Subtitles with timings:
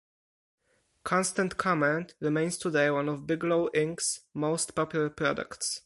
[1.03, 5.79] Constant Comment remains today one of Bigelow Inc.'s most popular products.